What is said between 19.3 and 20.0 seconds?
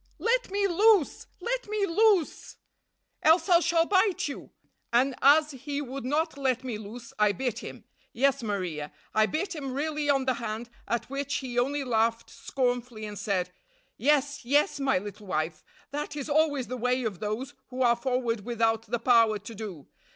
to do.